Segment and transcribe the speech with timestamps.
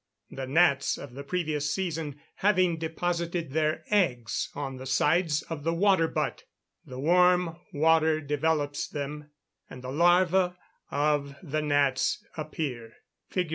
[0.31, 5.75] The gnats of the previous season having deposited their eggs on the sides of the
[5.75, 6.43] water butt,
[6.83, 9.29] the warm water developes them,
[9.69, 10.55] and the larvæ
[10.89, 12.93] of the gnats appear
[13.29, 13.49] (Fig.